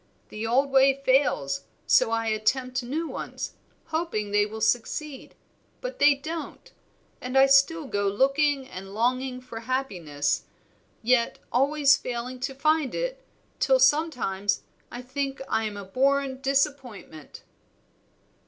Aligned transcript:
The 0.29 0.47
old 0.47 0.71
ways 0.71 0.97
fail, 1.05 1.47
so 1.85 2.09
I 2.09 2.25
attempt 2.25 2.81
new 2.81 3.07
ones, 3.07 3.53
hoping 3.89 4.31
they 4.31 4.47
will 4.47 4.59
succeed; 4.59 5.35
but 5.79 5.99
they 5.99 6.15
don't, 6.15 6.71
and 7.21 7.37
I 7.37 7.45
still 7.45 7.85
go 7.85 8.07
looking 8.07 8.67
and 8.67 8.95
longing 8.95 9.41
for 9.41 9.59
happiness, 9.59 10.45
yet 11.03 11.37
always 11.51 11.97
failing 11.97 12.39
to 12.39 12.55
find 12.55 12.95
it, 12.95 13.23
till 13.59 13.77
sometimes 13.79 14.61
I 14.89 15.03
think 15.03 15.39
I 15.47 15.65
am 15.65 15.77
a 15.77 15.85
born 15.85 16.41
disappointment." 16.41 17.43